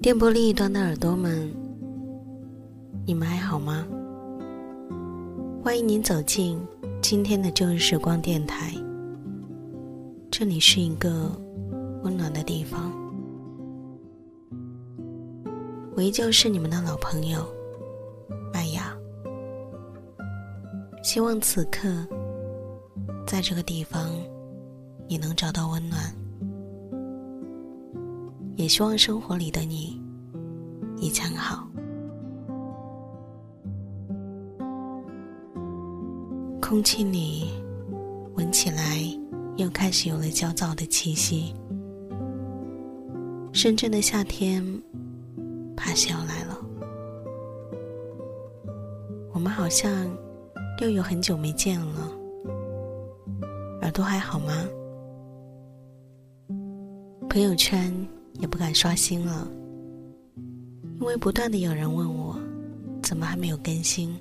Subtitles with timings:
[0.00, 1.50] 电波另一端的耳朵们，
[3.06, 3.86] 你们还好吗？
[5.62, 6.58] 欢迎您走进
[7.00, 8.81] 今天的旧日时光电台。
[10.42, 11.30] 这里是一个
[12.02, 12.92] 温暖的地方，
[15.94, 17.46] 我依旧是你们的老朋友
[18.52, 18.92] 麦芽。
[21.00, 21.88] 希望此刻
[23.24, 24.10] 在这个地方，
[25.06, 26.12] 你能找到温暖。
[28.56, 30.02] 也希望生活里的你
[30.96, 31.68] 一切好。
[36.60, 37.48] 空气里
[38.34, 39.01] 闻起来
[39.56, 41.54] 又开始有了焦躁的气息。
[43.52, 44.64] 深圳的夏天
[45.76, 46.58] 怕是要来了。
[49.32, 50.10] 我们好像
[50.80, 52.10] 又有很久没见了。
[53.82, 54.52] 耳朵还好吗？
[57.28, 57.92] 朋友圈。
[58.40, 59.46] 也不敢刷新了，
[60.98, 62.34] 因为不断的有人问我，
[63.00, 64.18] 怎么还没有更新？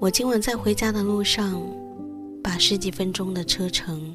[0.00, 1.62] 我今晚在回家的路上，
[2.42, 4.14] 把十几分钟的车程，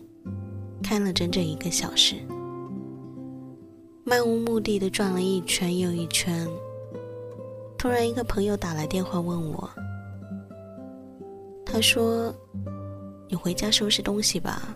[0.83, 2.15] 开了整整一个小时，
[4.03, 6.47] 漫无目的的转了一圈又一圈。
[7.77, 9.69] 突然，一个朋友打来电话问我，
[11.65, 12.33] 他说
[13.29, 14.75] ：“你回家收拾东西吧。”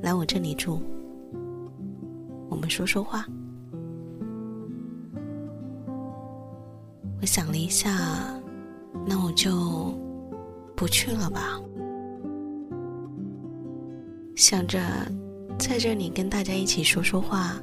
[0.00, 0.80] 来我这里住，
[2.48, 3.26] 我们说说话。
[7.20, 8.40] 我想了一下，
[9.04, 9.92] 那我就
[10.76, 11.60] 不去了吧。
[14.38, 14.78] 想着
[15.58, 17.60] 在这里跟大家一起说说话，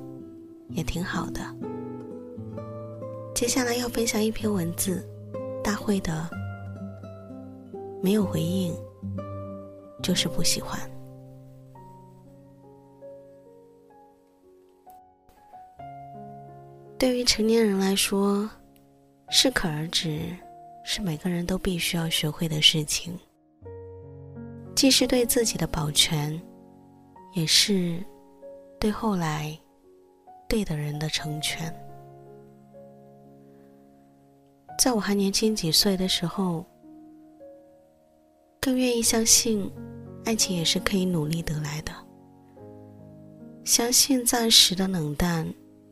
[0.71, 1.39] 也挺好的。
[3.33, 5.01] 接下来要分享一篇文字，
[5.63, 6.29] 大会的
[8.03, 8.75] 没有回应，
[10.03, 10.77] 就是不喜欢。
[16.99, 18.49] 对于成年人来说，
[19.29, 20.19] 适可而止
[20.83, 23.17] 是每个人都必须要学会的事情，
[24.75, 26.37] 既是对自己的保全，
[27.35, 28.03] 也是
[28.79, 29.55] 对后来
[30.47, 31.71] 对的人的成全。
[34.79, 36.65] 在我还年轻几岁的时候，
[38.59, 39.71] 更愿意相信
[40.23, 41.91] 爱情也是可以努力得来的，
[43.63, 45.47] 相信暂时的冷淡。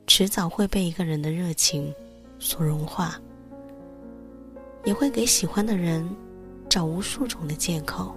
[0.05, 1.93] 迟早会被一个人的热情
[2.37, 3.17] 所融化，
[4.83, 6.05] 也会给喜欢的人
[6.69, 8.13] 找无数种的借口，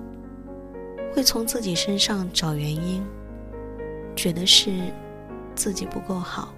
[1.16, 3.02] 会从自己身上找原因，
[4.14, 4.70] 觉得是
[5.54, 6.54] 自己不够好，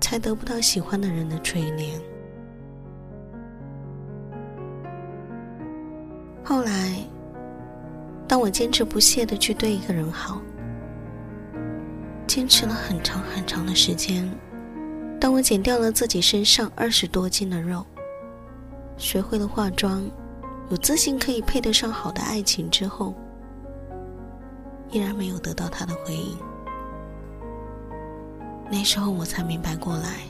[0.00, 1.92] 才得不到喜欢的人的垂怜。
[6.42, 6.96] 后来，
[8.26, 10.42] 当我坚持不懈的去对一个人好。
[12.26, 14.28] 坚持了很长很长的时间。
[15.20, 17.86] 当我减掉了自己身上二十多斤的肉，
[18.96, 20.02] 学会了化妆，
[20.70, 23.12] 有自信可以配得上好的爱情之后，
[24.90, 26.38] 依然没有得到他的回应。
[28.70, 30.20] 那时候我才明白过来，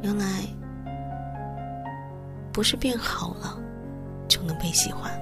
[0.00, 0.26] 原来
[2.50, 3.60] 不是变好了
[4.26, 5.12] 就能被喜欢，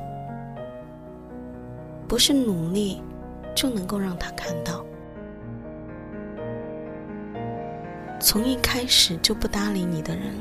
[2.06, 3.02] 不是努力
[3.52, 4.86] 就能够让他看到。
[8.20, 10.34] 从一开始就不搭理你的人，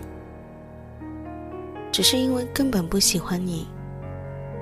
[1.99, 3.67] 只是因为根本不喜欢你。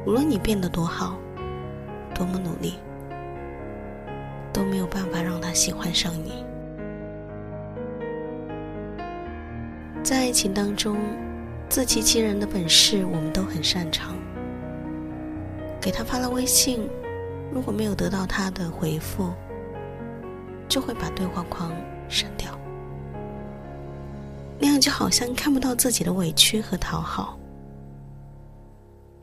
[0.07, 1.19] 无论你变得多好，
[2.12, 2.80] 多么努力，
[4.51, 6.44] 都没有办法让他喜欢上你。
[10.01, 10.98] 在爱情当中，
[11.69, 14.16] 自欺欺人的本事我们都很擅长。
[15.80, 16.90] 给他发了微信，
[17.54, 19.31] 如果没有得到他的回复，
[20.68, 21.72] 就会把对话框
[22.10, 22.56] 删掉。
[24.59, 27.38] 那样就好像看不到自己的委屈和讨好。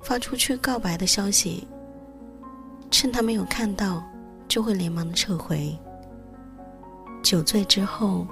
[0.00, 1.66] 发出去告白的消息，
[2.90, 4.02] 趁他没有看到，
[4.46, 5.76] 就会连忙的撤回。
[7.22, 8.26] 酒醉之后，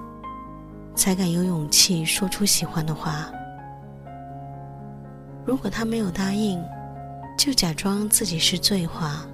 [0.95, 3.33] 才敢有勇气说出喜欢的话。
[5.47, 6.63] 如果他没有答应，
[7.39, 9.27] 就假装自己是醉话，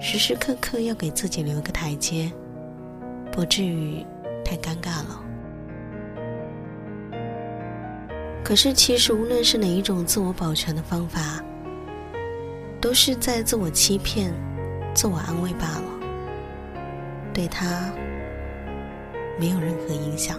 [0.00, 2.32] 时时刻刻要给自己留个台阶，
[3.32, 4.06] 不至于
[4.44, 5.23] 太尴尬了。
[8.44, 11.42] 可是，其实无论是哪一种自我保全的方法，
[12.78, 14.34] 都是在自我欺骗、
[14.94, 15.82] 自我安慰罢了，
[17.32, 17.90] 对他
[19.40, 20.38] 没有任何影响。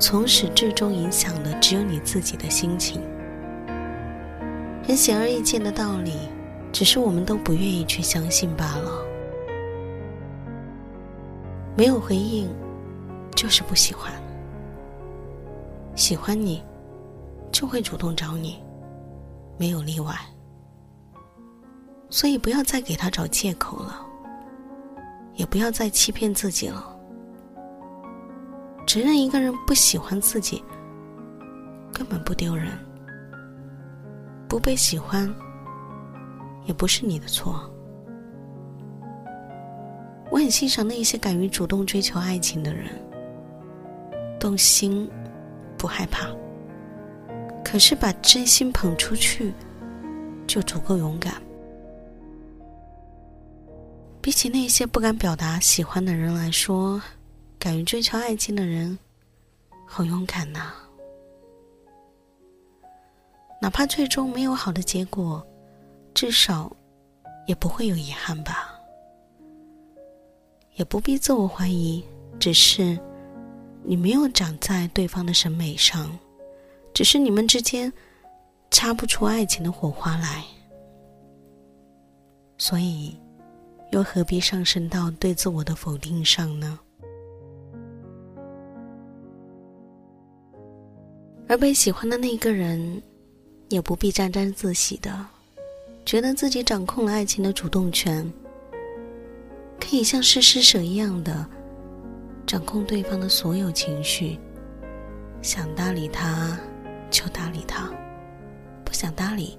[0.00, 3.00] 从始至终影响的只有你自己的心情。
[4.84, 6.14] 很显而易见的道理，
[6.72, 8.90] 只是我们都不愿意去相信罢了。
[11.76, 12.50] 没有回应，
[13.36, 14.12] 就是不喜欢。
[16.00, 16.62] 喜欢你，
[17.52, 18.58] 就会主动找你，
[19.58, 20.16] 没有例外。
[22.08, 24.00] 所以不要再给他找借口了，
[25.34, 26.96] 也不要再欺骗自己了。
[28.86, 30.64] 承认一个人不喜欢自己，
[31.92, 32.72] 根本不丢人。
[34.48, 35.30] 不被喜欢，
[36.64, 37.70] 也不是你的错。
[40.30, 42.88] 我很欣赏那些敢于主动追求爱情的人，
[44.40, 45.06] 动心。
[45.80, 46.28] 不害怕，
[47.64, 49.50] 可是把真心捧出去，
[50.46, 51.40] 就足够勇敢。
[54.20, 57.00] 比起那些不敢表达喜欢的人来说，
[57.58, 58.98] 敢于追求爱情的人，
[59.86, 60.70] 好勇敢呐！
[63.62, 65.42] 哪怕最终没有好的结果，
[66.12, 66.70] 至少
[67.46, 68.78] 也不会有遗憾吧？
[70.74, 72.04] 也不必自我怀疑，
[72.38, 72.98] 只是。
[73.82, 76.16] 你没有长在对方的审美上，
[76.94, 77.92] 只是你们之间
[78.70, 80.44] 擦不出爱情的火花来，
[82.58, 83.16] 所以
[83.90, 86.78] 又何必上升到对自我的否定上呢？
[91.48, 93.02] 而被喜欢的那个人，
[93.70, 95.26] 也不必沾沾自喜的，
[96.04, 98.32] 觉得自己掌控了爱情的主动权，
[99.80, 101.48] 可以像是施舍一样的。
[102.50, 104.36] 掌控对方的所有情绪，
[105.40, 106.58] 想搭理他
[107.08, 107.88] 就搭理他，
[108.84, 109.56] 不想搭理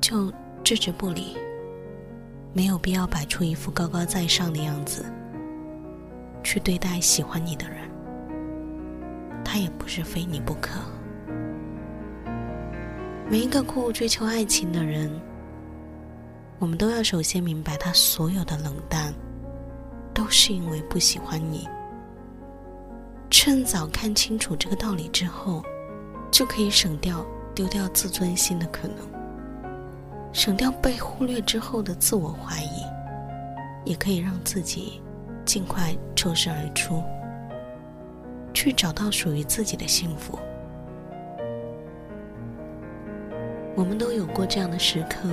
[0.00, 0.32] 就
[0.64, 1.36] 置之不理。
[2.54, 5.04] 没有必要摆出一副高高在上的样子
[6.42, 7.76] 去对待喜欢你的人，
[9.44, 10.80] 他也不是非你不可。
[13.28, 15.10] 每一个苦苦追求爱情的人，
[16.58, 19.12] 我们都要首先明白，他所有的冷淡
[20.14, 21.68] 都是因为不喜欢你。
[23.32, 25.64] 趁早看清楚这个道理之后，
[26.30, 27.24] 就可以省掉
[27.54, 28.98] 丢掉自尊心的可能，
[30.34, 32.84] 省掉被忽略之后的自我怀疑，
[33.86, 35.00] 也可以让自己
[35.46, 37.02] 尽快抽身而出，
[38.52, 40.38] 去找到属于自己的幸福。
[43.74, 45.30] 我们都有过这样的时刻，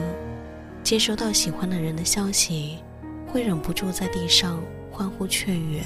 [0.82, 2.79] 接收到喜欢的人的消息，
[3.27, 4.58] 会忍不住在地上
[4.89, 5.84] 欢呼雀跃。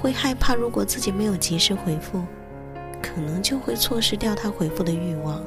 [0.00, 2.24] 会害怕，如果自己没有及时回复，
[3.02, 5.42] 可能就会错失掉他回复的欲望。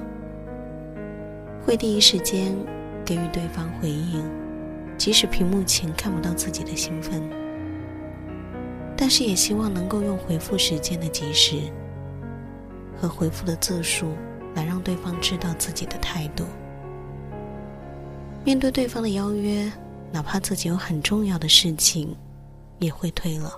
[1.65, 2.55] 会第一时间
[3.03, 4.23] 给予对方回应，
[4.95, 7.27] 即使屏幕前看不到自己的兴奋，
[8.95, 11.55] 但是也希望能够用回复时间的及时
[12.95, 14.13] 和回复的字数
[14.53, 16.45] 来让对方知道自己的态度。
[18.43, 19.71] 面对对方的邀约，
[20.11, 22.15] 哪怕自己有很重要的事情，
[22.77, 23.51] 也会推了。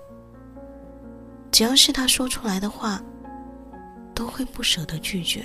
[1.56, 3.02] 只要是他说出来的话，
[4.14, 5.42] 都会不舍得拒绝，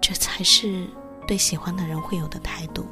[0.00, 0.88] 这才是
[1.24, 2.84] 对喜欢的人会有的态度。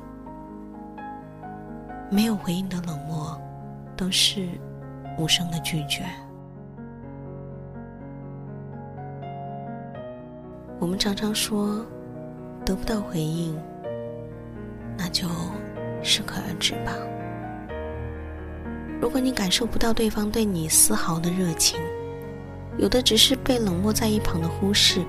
[2.12, 3.36] 没有回应的冷漠，
[3.96, 4.50] 都是
[5.18, 6.04] 无声的拒绝。
[10.78, 11.84] 我们常常说，
[12.64, 13.60] 得不到回应，
[14.96, 15.26] 那就
[16.04, 16.92] 适可而止吧。
[19.00, 21.80] 如果你感受不到对方对你丝毫的热情，
[22.78, 25.04] 有的只是被冷漠在一旁的忽视，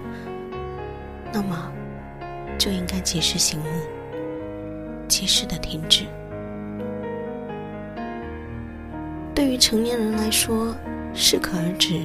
[1.31, 1.71] 那么
[2.57, 3.63] 就应该及时醒悟，
[5.07, 6.05] 及时的停止。
[9.33, 10.75] 对于成年人来说，
[11.13, 12.01] 适可而止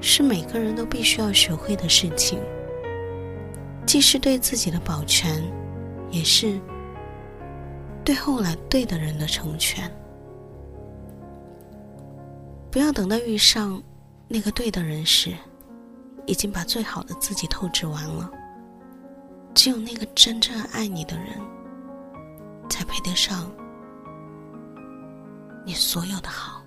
[0.00, 2.38] 是每个人都必须要学会的事情，
[3.84, 5.42] 既是对自己的保全，
[6.10, 6.58] 也是
[8.02, 9.90] 对后来对的人的成全。
[12.70, 13.82] 不要等到遇上。
[14.34, 15.32] 那个对的人时，
[16.26, 18.28] 已经把最好的自己透支完了。
[19.54, 21.40] 只有那个真正爱你的人，
[22.68, 23.48] 才配得上
[25.64, 26.60] 你所有的好。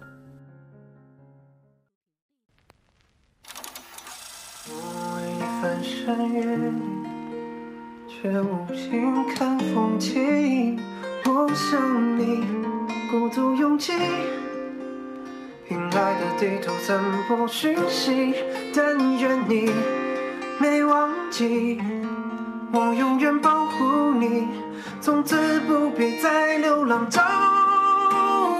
[5.61, 6.71] 翻山越，
[8.07, 10.79] 却无心看风景。
[11.25, 12.45] 我想你，
[13.11, 13.91] 孤独拥挤。
[15.67, 16.97] 平爱的地图散
[17.27, 18.33] 播讯息，
[18.73, 19.69] 但愿你
[20.59, 21.81] 没忘记，
[22.71, 24.47] 我永远保护你，
[25.01, 27.21] 从此不必再流浪找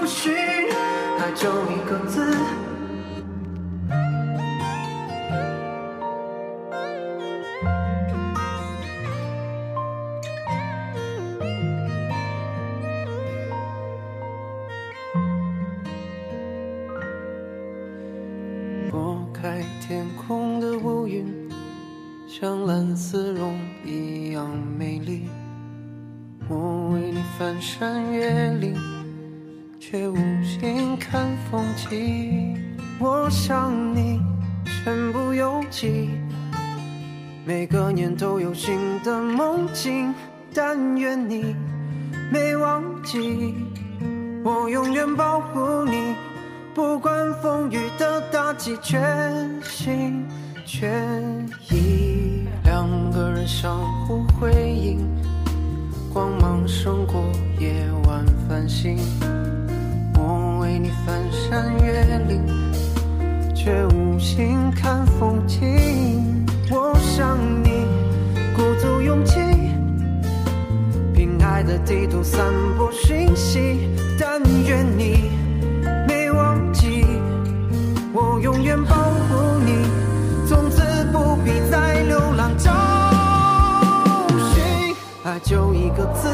[0.04, 0.34] 寻，
[1.18, 2.36] 爱就一个字。
[27.38, 28.74] 翻山越岭，
[29.78, 32.60] 却无心看风景。
[32.98, 34.20] 我想你
[34.64, 36.10] 身不由己，
[37.46, 40.12] 每个年都有新的梦境，
[40.52, 41.54] 但愿你
[42.32, 43.54] 没忘记，
[44.42, 46.16] 我永远保护你。
[46.74, 50.26] 不管风雨的打击，全心
[50.66, 52.48] 全意。
[52.64, 54.98] 两个人相互辉映，
[56.12, 57.24] 光芒胜过
[57.58, 57.72] 夜
[58.06, 58.98] 晚繁星。
[60.14, 62.44] 我为你翻山越岭，
[63.54, 66.46] 却无心看风景。
[66.70, 67.86] 我想你，
[68.54, 69.40] 鼓足勇气，
[71.14, 72.44] 凭爱的地图散
[72.76, 73.88] 播讯息。
[74.20, 75.30] 但愿你
[76.06, 77.06] 没忘记，
[78.12, 78.38] 我。
[78.40, 79.72] 永远保护你，
[80.46, 80.80] 从此
[81.12, 82.70] 不必再流浪找
[84.54, 84.94] 寻。
[85.24, 86.28] 爱就一个字，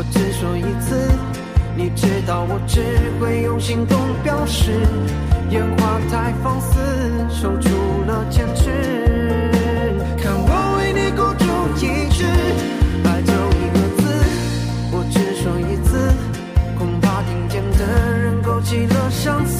[0.00, 0.96] 我只说一次，
[1.76, 2.80] 你知道我只
[3.20, 4.72] 会用行动表示。
[5.50, 6.80] 烟花太放肆，
[7.28, 7.68] 守住
[8.06, 9.50] 了坚持。
[10.16, 11.44] 看我为你孤注
[11.84, 12.24] 一掷。
[13.04, 14.02] 爱就一个字，
[14.90, 16.14] 我只说一次，
[16.78, 17.84] 恐怕听见的
[18.18, 19.59] 人勾起了相思。